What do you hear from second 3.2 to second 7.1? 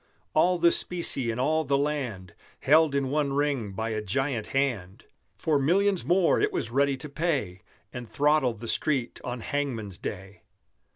Ring by a giant hand For millions more it was ready to